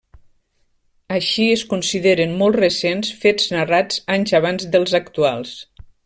Així, 1.17 1.43
es 1.57 1.63
consideren 1.73 2.33
molt 2.41 2.57
recents 2.63 3.11
fets 3.25 3.47
narrats 3.57 4.03
anys 4.17 4.37
abans 4.43 4.67
dels 4.77 4.97
actuals. 5.05 5.53